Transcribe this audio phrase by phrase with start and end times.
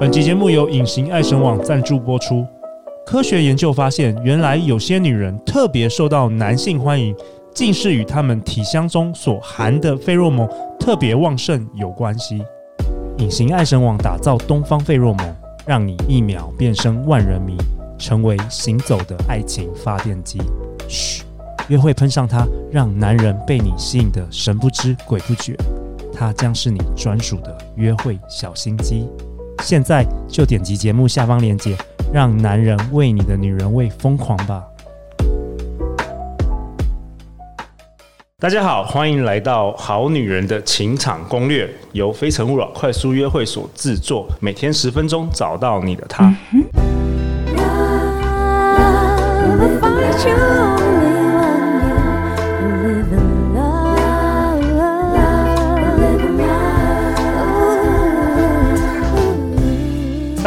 [0.00, 2.46] 本集节目由隐形爱神网赞助播出。
[3.04, 7.12] 科学研究发现，原来有些女人特别受到男性欢迎，
[7.52, 10.48] 竟是与她们体香中所含的费洛蒙
[10.78, 12.40] 特别旺盛有关系。
[13.16, 17.56] 隐形爱神网打造东方费洛蒙，让你一秒变身万人迷，
[17.98, 20.40] 成为行走的爱情发电机。
[20.86, 21.24] 嘘，
[21.66, 25.56] 约会喷上它，让男人被你吸引得神不知鬼不觉。
[26.14, 29.08] 它将是你专属的约会小心机。
[29.62, 31.76] 现在就点击节目下方链接，
[32.12, 34.62] 让男人为你的女人味疯狂吧！
[38.38, 46.32] 大家好，欢迎来到《好女人的情场攻略》，由非诚勿扰快速约会所制作，每天十分钟，找到你的他。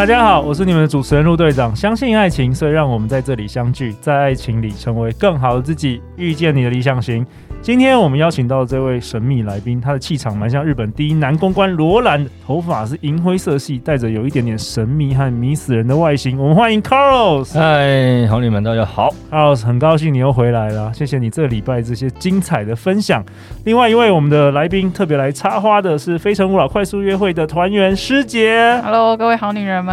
[0.01, 1.75] 大家好，我是你们的主持人陆队长。
[1.75, 7.23] 相信爱情，所以让我们在这里相聚，在爱情里成为更好的自己，遇见你的理想型。
[7.61, 16.35] 今天我们邀请到这位神秘来宾，他的气场蛮像日本第一男公关罗兰，头发是银灰色系，带着有一点点神秘和迷死人的外形。
[16.39, 17.53] 我们欢迎 Carlos。
[17.53, 19.13] 嗨，好你们，大家好。
[19.29, 23.23] Carlos，很高兴你又回来了，谢谢你这礼拜这些精彩的分享。
[23.65, 28.81] 另外一位我们的来宾特别来插花的是非诚勿扰快速约会的团员师姐。
[28.83, 29.90] Hello，各位好女人们。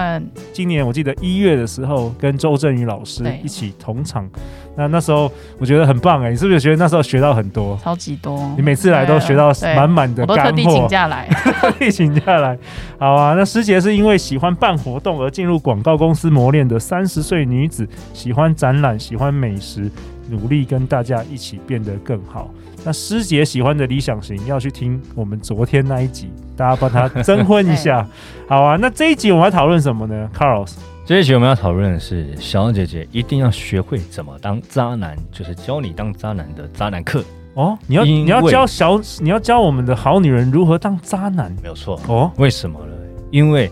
[0.53, 4.29] 今年我记得一月的时候跟周振宇老师一起同场。
[4.77, 7.77] 那那时候我觉得很棒哎，你是不是觉得那时候学到很多？
[7.83, 8.39] 超级多！
[8.57, 10.43] 你每次来都学到满满的干货。
[10.43, 11.29] 我都特地请假来，
[11.61, 12.57] 特地请假来。
[12.97, 19.91] 好啊，那师姐是因为喜欢办活动而进入广告公司磨练的三十岁女子，喜欢展览，喜欢美食，
[20.29, 22.51] 努力跟大家一起变得更好。
[22.85, 28.07] 那师姐喜欢的理想型要去听我们昨天那一集，大家帮她征婚一下。
[28.49, 30.75] 好啊，那这一集我们要讨论什么呢？Carlos。
[31.05, 37.79] 这一集我们要讨论的是，小姐姐一定要学会怎么当渣男，就是教你当渣男的渣男课哦。
[37.87, 42.31] 你要你要教小，你要教我们的好女人如何当渣男，没有错哦。
[42.37, 42.93] 为什么呢？
[43.31, 43.71] 因为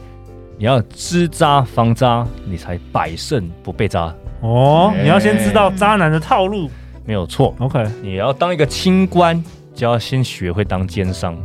[0.58, 4.92] 你要知渣防渣，你才百胜不被渣哦。
[5.00, 6.70] 你要先知道渣男的套路，
[7.04, 7.54] 没有错。
[7.58, 9.42] OK，你要当一个清官，
[9.74, 11.36] 就要先学会当奸商。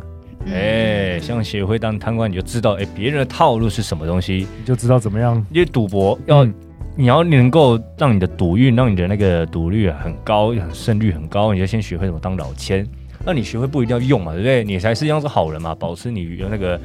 [0.48, 5.36] 哎、欸，像学会当贪官，你就知道哎，别人的套路是什么东西，你就知道怎么样。
[5.52, 6.54] 因为赌博要，嗯、
[6.96, 12.88] 你要能够让你的赌运，让你的那个赌率很高，很胜率很高，你就先学会怎么当老千。
[13.24, 14.64] 那你学会不一定要用嘛，对不对？
[14.64, 16.80] 你才是要是好人嘛，保持你的那个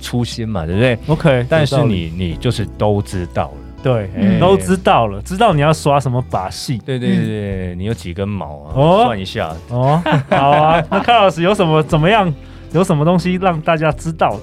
[0.00, 6.78] 初心嘛，对不对？OK，但是你你就是都知道了，对，欸、都知道了，知道你要耍什么把戏。
[6.84, 8.72] 对对对你有几根毛啊？
[8.76, 9.52] 哦，算一下。
[9.70, 10.00] 哦，
[10.30, 10.82] 好啊。
[10.90, 12.32] 那卡老师有什么怎么样？
[12.72, 14.42] 有什么东西让大家知道的？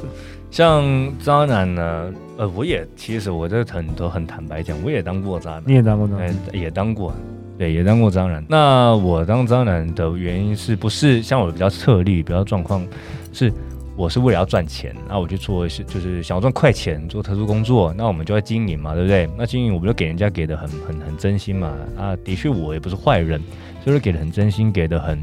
[0.51, 0.83] 像
[1.19, 2.11] 渣男呢？
[2.37, 5.63] 呃，我也其实我这很多很坦白讲，我也当过渣男。
[5.65, 6.27] 你也当过渣男？
[6.27, 7.13] 欸，也当过，
[7.57, 8.43] 对，也当过渣男。
[8.47, 12.85] 那我当渣男的原因是不是像我比较特例，比较状况
[13.33, 13.51] 是，
[13.99, 19.29] 我是为了要赚钱，那我就做一些，就是想要赚快钱，做特殊工作，那我们就要经营嘛，对不对？
[19.37, 21.75] 那经营我不就给人家给的很很很真心嘛。
[21.97, 23.41] 啊，的确我也不是坏人，
[23.85, 25.21] 就是给的很真心，给的很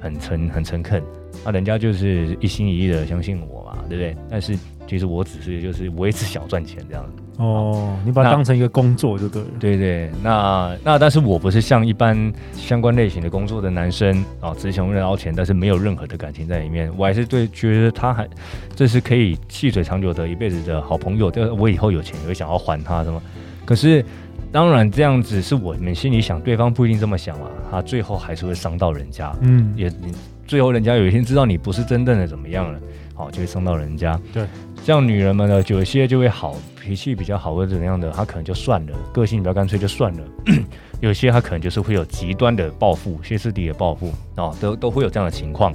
[0.00, 1.02] 很诚很诚恳。
[1.44, 4.16] 那、人家就是一心一意的相信我嘛，对不对？
[4.30, 4.58] 但是
[4.88, 7.06] 其实我只是就是我也只想赚钱这样
[7.36, 9.48] 哦，你把它当成一个工作就对了。
[9.58, 16.92] 对对，那那但是我不是像一般相关类型的工作的男生啊，只想为了捞钱，但是没有任何的感情在里面。
[16.96, 18.28] 我还是对觉得他还
[18.76, 21.30] 这是可以细水长久的一辈子的好朋友。
[21.30, 23.20] 对，我以后有钱也会想要还他什么。
[23.64, 24.04] 可是
[24.52, 27.48] 当然这样子是我们心里想，对方不一定这么想啊。
[27.70, 29.34] 他最后还是会伤到人家。
[29.40, 30.14] 嗯，也你。
[30.46, 32.78] 最后，人家有一天知道你不是真正的怎么样了，
[33.14, 34.20] 好，就会伤到人家。
[34.30, 34.44] 对，
[34.84, 40.22] 像女人们呢，有些就会好，脾气比较好或者怎么样的，她可能就算了，个性比较干脆就算了。
[41.00, 45.72] 有些她可能就是会有极端的报复，歇斯底里的报复，哦，都都会有这样的情况。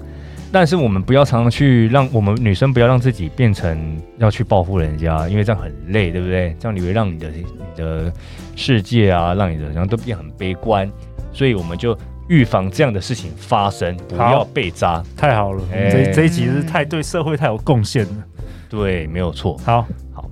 [0.52, 6.56] 但是我们不要常常去让我们女生不要让自己变成要去报复人家，因为这样很累，对不对？
[6.60, 7.46] 这样你会让你的你
[7.76, 8.14] 的
[8.56, 10.88] 世界啊，让你的然后都变很悲观，
[11.34, 11.98] 所以我们就。
[12.30, 15.64] 预防这样的事情发生，不要被渣，太好了！
[15.72, 18.24] 欸、这这一集是太对社会太有贡献了。
[18.70, 19.58] 对，没有错。
[19.66, 20.30] 好，好，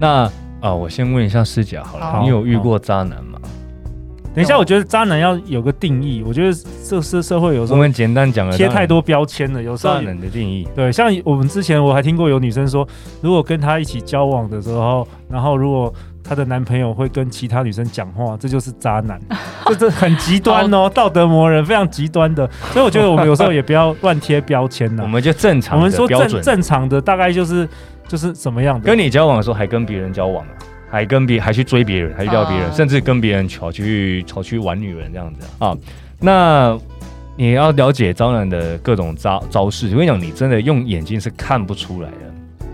[0.00, 0.30] 那
[0.60, 3.38] 啊，我先问一下师姐好了，好，你有遇过渣男吗？
[4.34, 6.22] 等一下，我觉得渣男要有个定义。
[6.26, 10.66] 我觉得这是社会有时候我们简单讲贴太多标签了，有时候渣男的定义。
[10.74, 12.86] 对，像我们之前我还听过有女生说，
[13.20, 15.92] 如果跟他一起交往的时候，然后如果。
[16.26, 19.20] 她的男朋友会跟其他女生讲话，这就是渣男，
[19.66, 22.48] 这这很极端哦，道德魔人非常极端的。
[22.72, 25.02] 所以我觉得我们有时候也不要乱贴标签了。
[25.02, 27.68] 我们就正常，我们说正正常的大概就是
[28.08, 28.86] 就是怎么样的？
[28.86, 30.52] 跟你交往的时候还跟别人交往啊，
[30.90, 35.76] 还跟别还去追别人，还去撩别人，啊、甚至跟别人跑去跑去玩女人这样子啊。
[36.18, 36.78] 那
[37.36, 42.16] 你要了解渣男的各种招招式，我跟你讲，你真的用眼睛是看不出来的，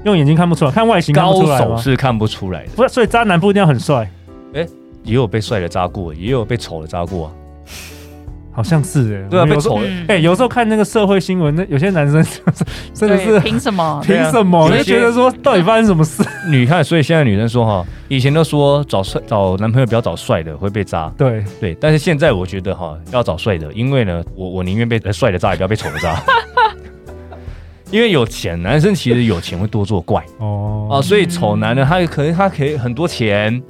[0.05, 2.71] 用眼睛看不出来，看外形看不出来，高手是看不出来的。
[2.77, 4.09] 不是，所以渣男不一定要很帅。
[4.55, 4.69] 哎、欸，
[5.05, 7.33] 也有被帅的渣过，也有被丑的渣过啊。
[8.55, 9.89] 好像是哎，对啊，被丑了。
[10.09, 12.23] 哎，有时候看那个社会新闻，那有些男生
[12.93, 14.03] 真的是凭什么？
[14.05, 14.69] 凭什么？
[14.77, 16.23] 就觉得说，到底发生什么事？
[16.51, 21.75] 女看，所以现在女生说哈，以前都说找帅找男朋友不要找帅的会被渣，对对。
[21.81, 26.23] 但是现在我觉得哈，要找帅的，因为呢，我我宁愿被帅的渣，也不要被丑的渣。
[27.93, 33.63] 因为有钱，男生其实有钱会多作怪哦啊，所以丑男呢他可能他可以很多钱，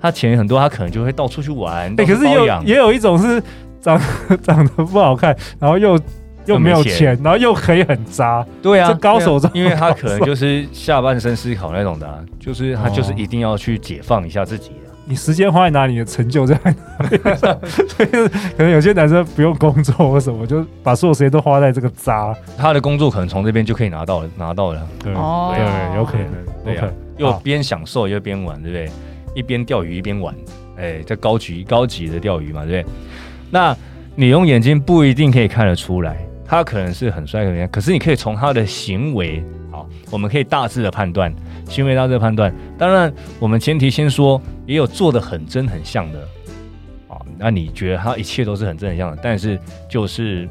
[0.00, 1.92] 他钱很多，他可能就会到处去玩。
[1.98, 3.42] 哎，可是也有也有一种是。
[3.82, 4.00] 长
[4.44, 5.98] 长得不好看，然后又
[6.46, 14.91] 又没有钱，然后又可以很渣，对啊，高手中，因为他可能就是下半身思考那种的，啊，就是他就是一定要去解放一下自己的。
[15.02, 16.70] 哦、你时间花在哪里，你的成就在哪
[17.08, 17.18] 里？
[17.88, 18.08] 所以
[18.56, 22.34] 可能有些男生不用工作或什么，就把所有时间都花在这个渣。
[22.56, 24.88] 他的工作可能从这边就可以拿到了，拿到了。
[25.02, 26.26] 对，哦、对，有可能，
[26.64, 28.90] 对啊，又边享受又边玩，对不对？
[29.34, 30.34] 一边钓鱼一边玩，
[30.76, 32.94] 哎，这高级高级的钓鱼嘛，对不对？
[33.50, 33.76] 那
[34.14, 39.42] 你用眼睛不一定可以看得出来，他可能是很帅的人，可是你可以从他的行为，
[39.82, 41.32] 好，我们可以大致的判断，
[41.68, 42.52] 行为大致的判断。
[42.78, 46.18] 当然，我们前提先说，也有做的很真很像的，
[47.08, 49.58] 啊，那你觉得他一切都是很真很像的，但是
[49.88, 50.48] 就是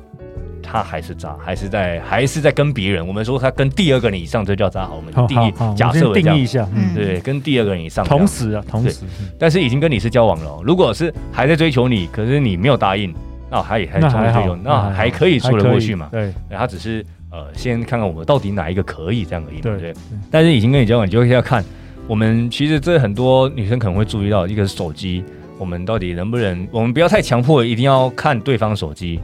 [0.62, 3.06] 他还是渣，还是在还是在跟别人。
[3.06, 4.86] 我们说他跟第二个人以上，这叫渣。
[4.86, 9.06] 好，我们定义，假设定义一下，嗯，对，跟第二个人以上，同时啊，同时，
[9.39, 10.62] 但是已经跟你是交往了。
[10.63, 13.13] 如果是还在追求你，可是你没有答应。
[13.54, 16.07] 那还也还冲得追求，那还可以说得过去嘛？
[16.10, 19.94] 对，他只是呃，先看看我们到底哪一个可以这样而已嘛，对不对？
[20.30, 21.63] 但是已经跟你交往，你就要看
[22.07, 25.24] 我们其实这很多女生可能会注意到，一个是手机，
[25.57, 26.68] 我们到底能不能？
[26.72, 29.19] 我们不要太强迫，一定要看对方手机，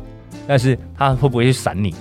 [0.48, 1.94] 但是他会不会去闪你？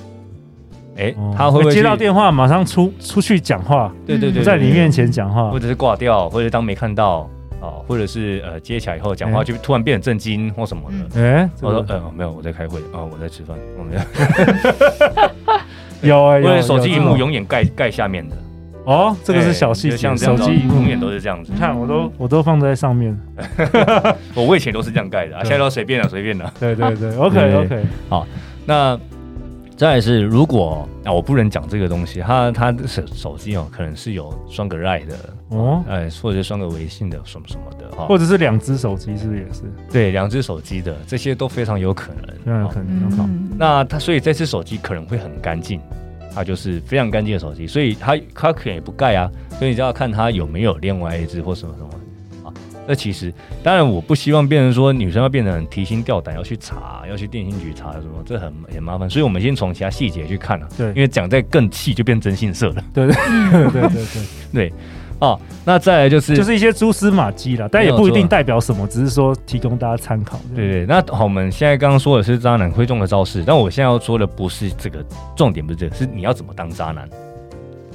[0.97, 3.93] 哎，他会不会接到电话马上出出去讲话？
[4.06, 7.29] 对对对，在你面前讲话，或者是挂掉，或者当没看到。
[7.58, 11.23] 哦，或者是呃接起来以后讲话就突然变得震惊或什么的。
[11.23, 13.56] 哎，我说呃没有，我在开会啊，我在吃饭。
[13.79, 14.00] 我没有，
[16.02, 18.37] 有啊，因为手机荧幕永远盖盖下面的。
[18.84, 21.52] 哦，这个是小细节，像手机永远都是这样子。
[21.52, 23.19] 你看，我都我都放在上面。
[24.34, 26.52] 我 我以前都是这样盖的，现在都随便了，随便了。
[26.60, 27.82] 对对对，OK OK。
[28.08, 28.26] 好，
[28.66, 28.98] 那。
[29.76, 35.14] 再来是，如果啊，我不能讲这个东西，他他的手手机哦，可能是有双个 LINE 的
[35.50, 39.62] 哦，哎，或者是双个微信的什么什么的哈，或者是两只手机，是不是也是？
[39.93, 43.11] 对，两只手机的这些都非常有可能，非常有可能。
[43.19, 43.28] 好，
[43.58, 45.79] 那他所以这只手机可能会很干净，
[46.34, 51.90] 它就是非常干净的手机，所以它它可能也不盖啊，所以你就要看它有没有另外一只或什么什么。
[52.87, 59.09] 那其实，当然，我不希望变成说女生要变得很提心吊胆，要去查，要去电信局查什么，这很很麻烦。
[59.09, 60.69] 所以我们先从其他细节去看啊。
[60.77, 62.85] 对，因为讲再更细就变征信社了。
[62.94, 64.23] 对对对对对
[64.53, 64.73] 对。
[65.19, 70.39] 哦，那再来就是就是一些蛛丝马迹啦，但也不一定代表什么，只是说提供大家参考。
[70.55, 70.87] 对对。
[70.87, 75.03] 那好，我们现在刚刚说的是渣男会中的招式，但我现在要说的不是这个
[75.35, 77.09] 重点，不是这个，是你要怎么当渣男。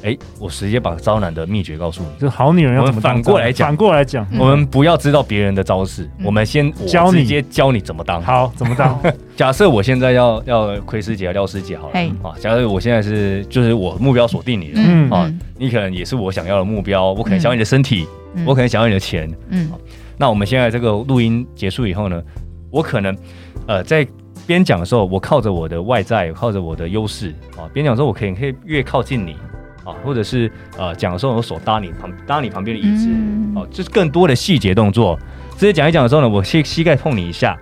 [0.03, 3.01] 哎，我直接把招男的秘诀告诉你，就好女人要怎么。
[3.01, 8.22] 反过来讲，反过来讲，我们不要知道别人的招式，我们先教你，直接教你怎么当。
[8.22, 9.00] 好，怎么当？
[9.36, 18.08] 假设我现在要要亏师姐、廖师姐好了，啊，假设我现在是就是我目标锁定你了，嗯啊，你可能也是我想要的目标，我可能想要你的身体，
[18.46, 19.70] 我可能想要你的钱，嗯，
[20.17, 22.22] 那我们现在这个录音结束以后呢，
[22.70, 23.15] 我可能
[23.67, 24.08] 呃在
[24.48, 29.36] 边讲的时候，我靠着我的外在，靠着我的优势啊，边讲的时候我可以可以越靠近你。
[29.84, 33.10] 啊，或者是呃，讲的时候我手搭你旁搭你旁边的椅子，
[33.56, 35.18] 哦、嗯，就是更多的细节动作。
[35.58, 37.58] 直接讲一讲的时候呢，我膝膝盖碰你一下，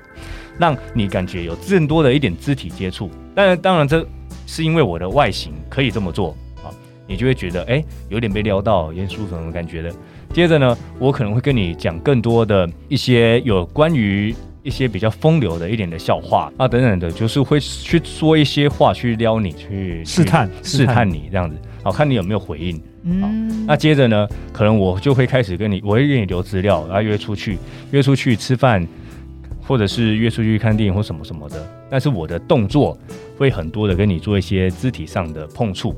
[0.57, 3.09] 让你感觉有更多的一点肢体接触。
[3.35, 4.05] 当然，当然这
[4.47, 6.71] 是因为我的外形可以这么做啊，
[7.07, 9.91] 你就会觉得哎、欸，有点被撩到，有点舒服那种感觉的。
[10.33, 14.35] 接着呢，我可能会跟你讲更多的一些有关于
[14.69, 21.57] 一些比较风流的一点的笑话啊等等的，就是会去说一些话去撩你，去试探试探你这样子。
[21.81, 22.79] 好，看你有没有回应。
[23.01, 27.57] 嗯，那接着呢，可能我就会开始跟你，我会给你留资料，然后约出去，
[27.89, 28.87] 约出去吃饭，
[29.65, 31.67] 或者是约出去看电影或什么什么的。
[31.89, 32.95] 但是我的动作
[33.35, 35.95] 会很多的跟你做一些肢体上的碰触，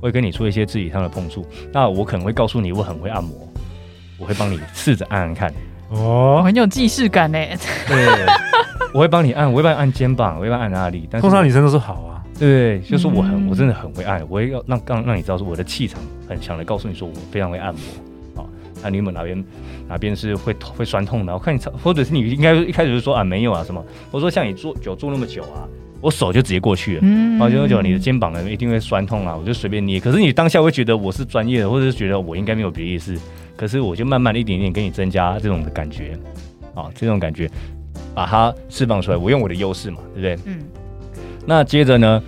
[0.00, 1.46] 会跟你做一些肢体上的碰触。
[1.72, 3.48] 那我可能会告诉你，我很会按摩，
[4.18, 5.52] 我会帮你试着按按看。
[5.94, 7.38] 哦，很有既视感呢。
[7.86, 8.08] 对，
[8.92, 11.08] 我会帮你按，我会帮你按肩膀，我会帮你按哪里。
[11.10, 12.22] 但通常女生都说好啊。
[12.36, 18.46] 对，就是我很，嗯我真的很会按，我也要让让让你知道说我的气场很强的，告诉你说我非常会按摩啊。
[18.82, 19.44] 那你们哪边
[19.88, 21.32] 哪边是会会酸痛的？
[21.32, 23.82] 我看你，或者是你应该一开始就说啊没有啊什么？
[24.10, 25.62] 我说像你坐久坐那么久啊，
[26.04, 27.38] 我手就直接过去了，嗯。
[27.38, 29.98] 然后就久你的肩膀呢一定会酸痛啊，我就随便捏。
[29.98, 33.16] 可是你当下会觉得我是专业的，或者是觉得我应该没有别的意思，
[33.56, 36.16] 可是我就慢慢的一点点给你增加这种的感觉。
[36.74, 37.48] 啊，这种感觉
[38.14, 40.52] 把它释放出来，我用我的优势嘛，对不对？
[40.52, 40.58] 嗯。
[41.46, 42.20] 那接着呢，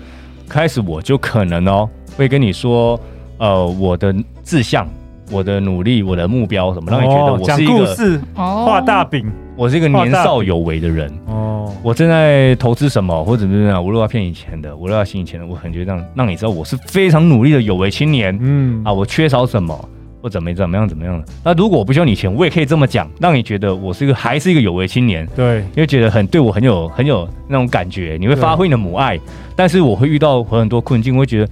[0.49, 3.01] 开始我就可能哦，会跟你说，
[3.39, 4.15] 呃，我的
[4.45, 4.89] 志向、
[5.33, 8.63] 我的努力、我的目标什么，让你觉得我是一个，讲故事，哦。
[8.65, 9.27] 画大饼
[9.57, 11.11] 我是一个年少有为的人。
[11.27, 19.89] 哦，我正在投资什么，或者怎么样，我如果要骗你钱的，我如果要吸以前的，我很觉得让让你知道我是非常努力的有为青年嗯啊，我缺少什么。
[20.23, 21.25] 或怎么怎么样怎么样的？
[21.45, 25.25] 那如果我不需要你钱，我也可以这么讲，让你觉得我是一个还是一个有为青年。
[25.37, 29.21] 对，你会觉得很对我很有很有那种感觉，你会发挥你的母爱，
[29.55, 31.49] 但是我会遇到很多困境，我会觉得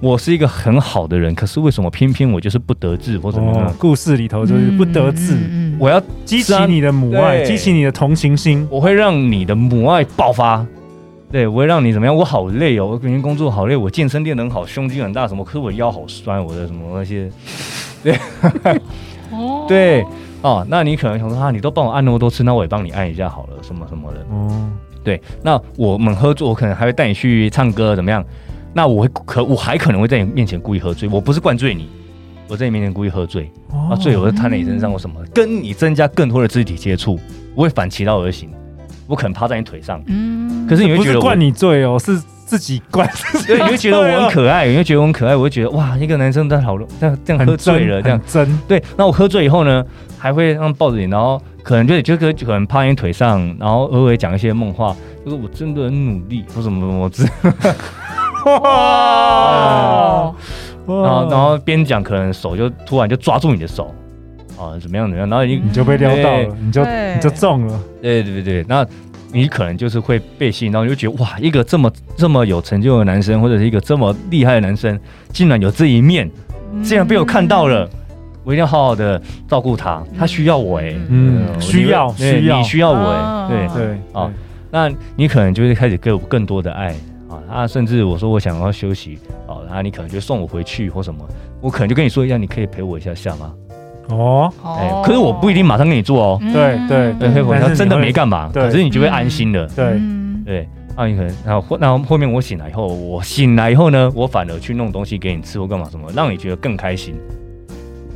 [0.00, 3.66] 我是一个很好的人，可是为什么偏偏我就是不得志或怎么样？
[3.66, 8.66] 哦，故事里头就是不得志，嗯嗯嗯我要激起你的母爱，激起你的同情心。
[8.70, 10.64] 我会让你的母爱爆发，
[11.32, 12.14] 对我会让你怎么样？
[12.14, 17.28] 我好累哦，我每天工作好累，我健身练得很好，胸肌很大什么，可是我腰好酸，我的什么那些，
[18.04, 18.16] 对
[19.32, 20.04] 哦对
[20.42, 24.24] 哦，那你可能想说啊，你都帮我按那么多次，那我也帮你按一下好了，什么什么的。
[24.30, 24.70] 哦，
[25.02, 28.24] 对，那我们合作，我可能还会带你去唱歌，怎么样？
[28.72, 31.88] 那我会可我还可能会在你面前故意喝醉，我不是灌醉你，
[32.48, 37.18] 我在你面前故意喝醉，哦啊，醉我就摊在你身上或什么，跟你增加更多的肢体接触，
[37.54, 38.50] 我会反其道而行，
[39.06, 43.46] 我可能趴在你腿上，嗯可是你会觉得我灌你醉哦，是自己灌自己。
[43.48, 49.84] 对，你会觉得我很可爱，你会觉得我很可爱，我会觉得哇，一个男生在好这样这样喝醉了，这样真，对，那我喝醉以后呢，
[50.18, 54.94] 还会让抱着你，然后可能就就可可能趴在你腿上，然后偶尔讲一些梦话，
[55.24, 57.26] 就是我真的很努力，或什么什么之。
[58.44, 60.34] 哦
[60.86, 63.94] 哇然后然后边讲，可能手就突然就抓住你的手，
[64.56, 67.80] 啊，怎么样怎么样，然后你你就被撩到了，你就你就中了。
[68.00, 68.86] 对对对对，那
[69.32, 74.98] 你可能就是会被吸引到，你就觉得哇，一个这么这么有成就的男生，或者是一个这么厉害的男生，
[75.32, 76.30] 竟然有这一面，
[76.82, 77.88] 竟然被我看到了。
[78.44, 81.60] 我一定要好好的照顾他，他需要我哎、嗯。
[81.60, 82.56] 需要需要。
[82.56, 84.30] 你需要我哎、哦对，对啊
[84.70, 86.94] 那你可能就会开始给我更多的爱
[87.28, 91.24] 啊，啊，甚至我说我想要休息啊，然后你可能就送我回去或什么，
[91.60, 93.52] 我可能就跟你说一下，你可以陪我一下下吗？
[94.10, 107.14] 哦，哎、可是我不一定马上跟你做哦，嗯对对对，陪我一下但是你真的没干嘛，可是你就会安心的，对，嗯对，啊，你可能然后后然后后面我醒来以后，我醒来以后呢，我反而去弄东西给你吃或干嘛什么，让你觉得更开心。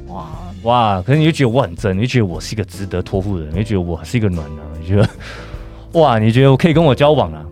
[0.08, 0.26] 哇，
[0.62, 1.02] 哇！
[1.02, 5.08] 可是你就觉得我很真，你就觉得我是一个值得托付的人，你就觉得我是一个暖男，你觉得
[6.00, 7.44] 哇，你觉得我可以跟我交往啊？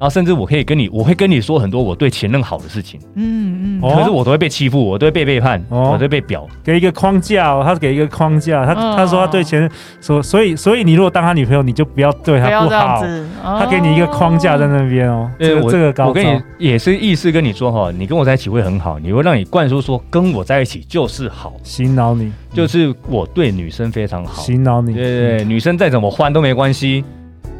[0.00, 3.96] 然后甚至我可以跟你，我会跟你说很多我对前任好的事情，嗯嗯，哦。
[3.96, 5.90] 可是我都会被欺负，我都会被背叛，哦。
[5.90, 6.46] 我都会被表。
[6.62, 8.94] 给一个框架哦，他给一个框架，他哦。
[8.96, 13.02] 他说他对前任说，所以所以你如果当他女朋友，你就不要对他不好。
[13.02, 24.42] 子，他给你一个框架在那边哦，这个我这个高我跟你也是意思跟你说哈，你跟我在一起会很好，你会让你灌输说跟我在一起就是好，洗脑你，就是我对女生非常好。
[24.42, 27.04] 洗脑你，对对对，女生再怎么欢都没关系，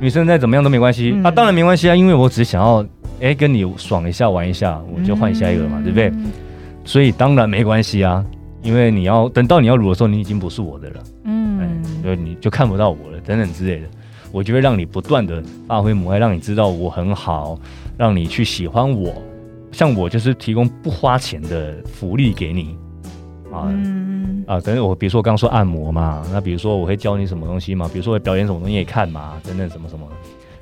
[0.00, 1.24] 女生再怎么样都没关系、嗯。
[1.24, 2.84] 啊，当然没关系啊，因为我只想要
[3.20, 6.12] 哎跟你爽一下玩一下，我就换下一个了嘛，对不对？
[6.84, 8.24] 所以当然没关系啊，
[8.62, 13.86] 因为你要等到你要乳的时候，你已经不是我的了，哎嗯，就你就看不到我了，等等之类的，
[14.32, 17.58] 我就会让你不断的发挥母爱，让你知道我很好，
[17.96, 19.12] 让你去喜欢我，
[19.72, 22.76] 像我就是提供不花钱的福利给你
[23.52, 23.66] 啊。
[23.66, 30.08] 嗯啊，等于，我比如说我刚刚说按摩嘛，那比如说我会教你什么东西嘛，比如说我表演什么东西也看嘛，等等什么什么，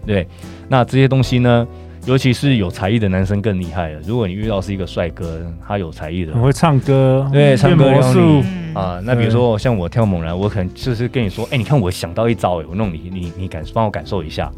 [0.05, 0.27] 对，
[0.69, 1.65] 那这些东西呢，
[2.05, 4.01] 尤其是有才艺的男生更厉害了。
[4.05, 8.43] 如果你遇到是一个帅哥，他有才艺的很会唱歌，对唱歌魔术
[8.75, 14.51] 啊，那比如说像我跳猛男，我可能就是跟你说，哎、你看我想到一招，哎，我弄你，你你感帮我感受一下，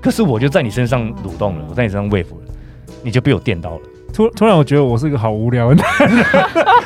[0.00, 2.40] 可是我就在你身上蠕动了，我在你身上 wave 了，
[3.02, 3.80] 你就被我电到了。
[4.14, 6.24] 突突然，我觉得我是一个好无聊的男人，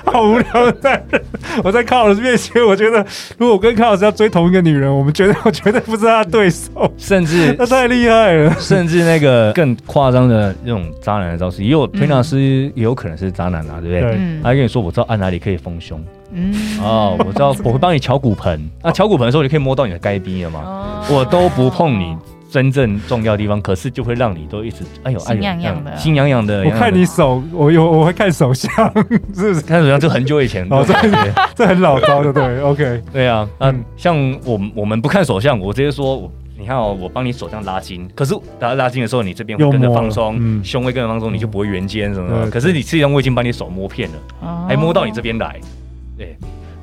[0.07, 1.23] 好无聊的男人。
[1.65, 3.05] 我在康老师面前，我觉得
[3.39, 8.55] 如果我跟康老师要追同一个女人，我们绝对我绝对不是他的对手，甚至 他太厉害了。
[8.59, 14.19] 甚至那个更夸张的那种渣男的招式，也有推拿师也有可能是渣男啊，对不对？
[14.43, 20.61] 他跟你说，我知道按哪里可以丰胸嗯哦，我知道我会帮你敲骨盆，那敲骨盆的时候，你可以摸到你的该逼了嘛？
[20.65, 22.17] 哦我都不碰你
[22.51, 26.65] 真正重要的地方，可是就会让你都一直哎呦哎呦心痒痒的心痒痒的。
[26.65, 28.71] 我看你手，我有我会看手相，
[29.35, 29.61] 是不是？
[29.61, 32.61] 看手相，就很久以前哦，这对这很老招，的对。
[32.63, 42.51] OK，对啊，嗯像我们我们不看手相，我直接说，你看哦，我帮你手这样拉筋，可是拉拉筋的时候，你这边会跟着放松，嗯、胸会跟着放松，你就不会圆肩什么的。
[42.51, 45.59] 可是你实际上我已经把你手摸遍了，哦、还摸到你这边来，
[46.17, 46.37] 对，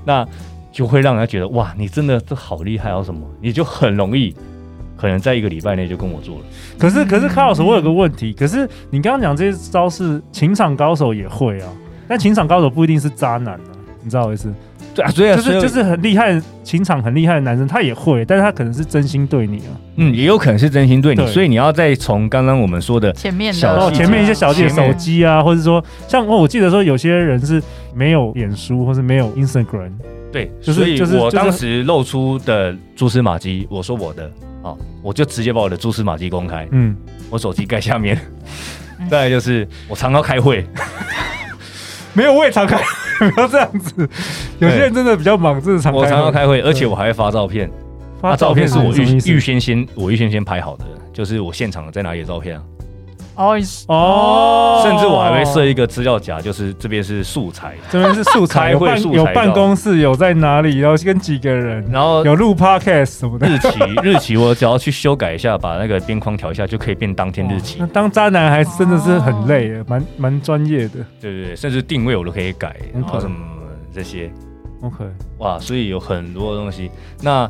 [0.05, 0.27] 那
[0.71, 4.35] 就会让人家觉得哇，你真的这好厉害啊什么，你就很容易。
[5.03, 6.45] 可能在一个礼拜内就跟我做了。
[6.79, 8.31] 可是，可是卡老师，我有个问题。
[8.31, 11.67] 可是你刚刚讲这些招式，情场高手也会啊。
[12.07, 14.53] 但情场高手不一定是渣男啊，你知道我意思？
[14.95, 19.75] 对啊，所以就是就是很厉害，情场很厉害的男生，他也会，但是他可能是真心对你啊。
[19.97, 21.21] 嗯，也有可能是真心对你。
[21.21, 27.61] 对所以你要再从刚刚我们说的前面的前面一些小姐手机啊，或者说像我记得说有些人是
[27.93, 29.91] 没有脸书或是没有 Instagram。
[30.31, 34.31] 对，就是就是我当时露出的蛛丝马迹，我说我的。
[34.63, 36.67] 好，我就直接把我的蛛丝马迹公开。
[36.71, 36.95] 嗯，
[37.29, 38.17] 我手机盖下面。
[39.09, 40.65] 再来就是我常常开会，
[42.13, 42.81] 没有我也常开，
[43.35, 44.09] 不要这样子。
[44.59, 45.97] 有些人真的比较忙，真的常开。
[45.99, 47.69] 我常常开会，而且我还会发照片。
[48.21, 52.63] 发照片是我预预先先我预先先拍好的，就是我现场在哪里的照片啊。
[53.35, 63.47] 哦哦，甚至我还会设一个资料夹，就是这边是素材，这边是素材，会有办公室，有在哪里，然后跟几个人，然后有录 podcast 什么的。
[63.47, 63.69] 日期
[64.03, 67.77] 日期我只要去修改一下，把那个边框调一下，就可以变当天日期。
[67.79, 70.99] 那当渣男还真的是很累，蛮蛮专业的。
[71.19, 73.35] 对对对，甚至定位我都可以改，然后什么
[73.93, 74.31] 这些。
[74.81, 75.03] OK，
[75.39, 76.91] 哇，所以有很多东西。
[77.21, 77.49] 那。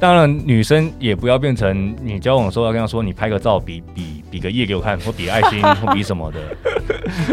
[0.00, 6.40] 当然，女生也不要变成你交往的时候要跟她说，你拍个照，比比比个耶给我看，或比爱心， 或比什么的。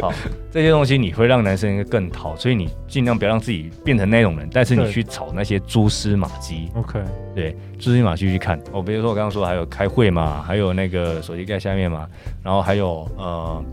[0.01, 0.11] 好，
[0.51, 4.49] 这些东西你会让男生更讨，所以你尽量不要让自己变成那种人。
[4.51, 6.99] 但是你去找那些蛛丝马迹，OK，
[7.33, 8.59] 对，蛛丝马迹去看。
[8.73, 12.05] 哦，比如说我刚刚说还有开会嘛，还有那个手机盖下面嘛，
[12.43, 13.63] 然后还有呃，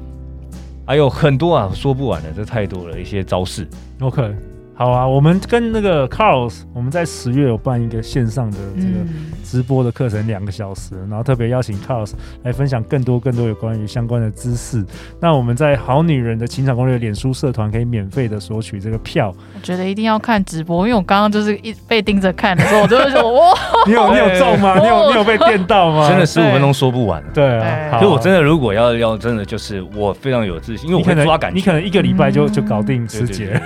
[0.86, 3.66] 还有很多啊，说不完的，这太多了一些招式。
[4.00, 4.32] OK。
[4.78, 9.06] 好啊，我们跟那个 Carlos，我们在十月有办一个线上的这个
[9.42, 14.84] 直播的课程，两个小时，然后特别邀请 Carlos 来分享更多更多有关于相关的知识。
[15.18, 19.34] 那我们在好女人的情场攻略脸书社团可以免费的索取这个票。
[19.54, 23.54] 我觉得一定要看直播，因为我刚刚就是一被盯着看的时候，我就会说哇，
[23.86, 24.78] 你有你有中吗？
[24.78, 26.06] 你有你有被电到吗？
[26.10, 27.24] 真的十五分钟说不完。
[27.32, 33.58] 对啊，所以我真的如果要要真的就是我非常有自信，因为我可能抓感觉，你可能一个礼拜就就搞定师姐。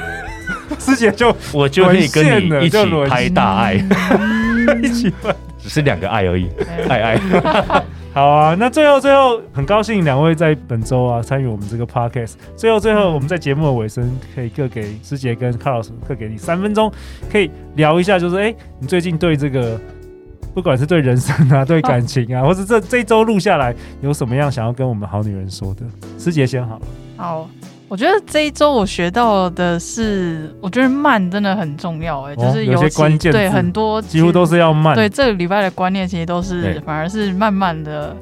[0.79, 2.79] 师姐就 我就可以跟你一起
[3.09, 3.75] 拍大爱，
[4.83, 6.49] 一起拍，只是两个爱而已，
[6.89, 7.21] 爱爱。
[8.13, 12.33] 好啊，那最后最后很高兴两位在本周啊参与我们这个 podcast。
[12.57, 16.93] 最后最后我们在节目的尾声可以各给师姐跟 Carlos 各给你三分钟，
[17.31, 19.81] 可以聊一下，就是哎、欸，你最近对这个
[20.53, 25.83] 不管是对人生啊、对感情啊，或者这这一周录下来有什么样想要跟我们好女人说的？
[26.19, 26.83] 师姐先好了。
[27.17, 27.49] 好。
[27.91, 34.95] 我觉得这一周我学到的是，我觉得慢真的很重要哎，就是有些关键对很多几乎都是要慢。
[34.95, 38.15] 对这个礼拜的观念其实都是反而是慢慢的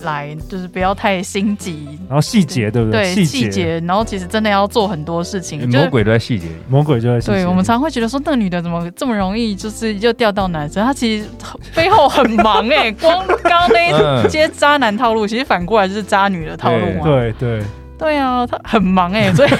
[0.00, 1.98] 来，就是不要太心急。
[2.06, 3.14] 然后细节对不对？
[3.14, 5.66] 对细节，然后其实真的要做很多事情。
[5.70, 7.32] 魔鬼都在细节里，魔鬼就在细节。
[7.32, 10.84] 对我们常会觉得说，那个女的怎么这么容易就是又钓到男生？
[10.84, 11.26] 她其实
[11.74, 17.04] 背后很忙哎， 光刚刚那一些渣男套路，其实反过来就是渣女的套路嘛。
[17.04, 17.62] 对对。
[17.98, 19.50] 对啊，他很忙哎， 所以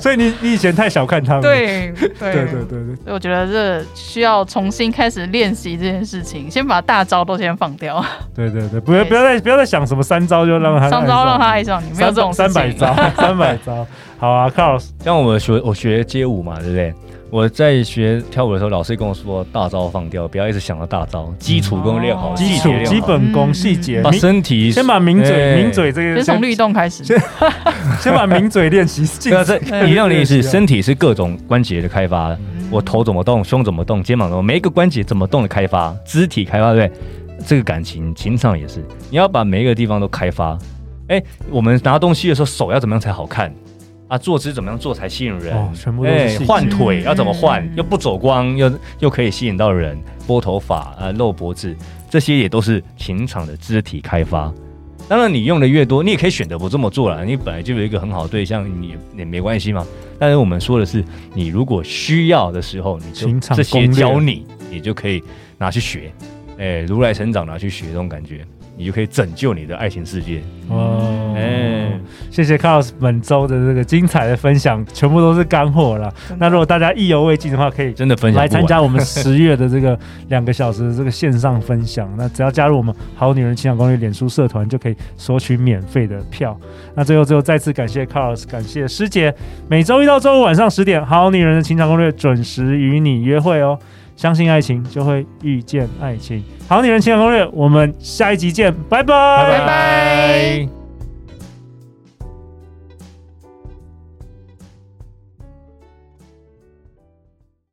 [0.00, 1.42] 所以 你你以前太小看他们。
[1.42, 8.04] 对 对对对对，所以我觉得这需要重新开始练习这件事情，先把大招都先放掉。
[8.34, 13.86] 对对对，不要不要再不要再想什么三招就让他三招让他爱上你，没有这种三百招三百招。
[14.18, 16.92] 好啊，Carlos，像我们学我学街舞嘛，对不对？
[17.30, 27.20] 我在学跳舞的时候，老师跟我说：“大招放掉，不要一直想着大招，基础功练好，基础基本功细节，把身体先把抿嘴抿嘴这个，先从律动开始，先
[28.00, 29.04] 先把抿嘴练习。
[29.20, 32.34] 这一样的意思，身体是各种关节的开发，
[32.70, 37.00] 我头怎么动，胸怎么动，肩膀怎么，每一个关节怎么动的开发，肢体开发，对不对？
[37.46, 40.58] 这个感情情场也是，你要把每一个地方都开发。
[41.08, 43.52] 哎，我们拿东西的时候，手要怎么样才好看？”
[44.08, 45.54] 啊，坐姿怎么样做才吸引人？
[45.54, 47.70] 哦，全部都是换腿要怎么换？
[47.76, 49.96] 又不走光，又又可以吸引到人。
[50.26, 51.76] 拨头发啊，露脖子，
[52.10, 54.52] 这些也都是情场的肢体开发。
[55.08, 57.24] 当然，你用的越多，你也可以选择不这么做了。
[57.24, 59.86] 你本来就有一个很好的对象，你也没关系嘛。
[60.18, 65.22] 但是我们说的是，你如果需要的时候，你就这些教你，你就可以
[65.56, 66.12] 拿去学。
[66.58, 68.44] 哎，如来成长拿去学，这种感觉。
[68.80, 71.34] 你就可以拯救你的爱情世界哦！
[71.34, 71.77] 哎、欸，
[72.30, 76.12] 谢谢 Carlos 本周的这个精彩的分享，全部都是干货了。
[76.38, 79.98] 那如果大家意犹未尽的话，可以真的分享来参加我们十月的这个
[80.28, 82.08] 两个小时的这个线上分享。
[82.16, 86.58] 那只要加入我们好女人情感攻略脸书社团，就可以索取免费的票。
[86.94, 89.34] 那最后最后再次感谢 Carlos，感谢师姐。
[89.68, 93.78] 每周一到周五晚上十点，好女人的情场攻略准时与你约会哦。
[94.16, 96.42] 相信爱情，就会遇见爱情。
[96.68, 99.14] 好女人情感攻略，我们下一集见，拜拜，
[99.48, 100.77] 拜拜。